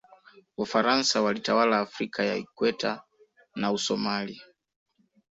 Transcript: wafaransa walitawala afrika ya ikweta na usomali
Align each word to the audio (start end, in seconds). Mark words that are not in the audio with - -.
wafaransa 0.57 1.21
walitawala 1.21 1.79
afrika 1.79 2.23
ya 2.23 2.35
ikweta 2.35 3.03
na 3.55 3.71
usomali 3.71 4.41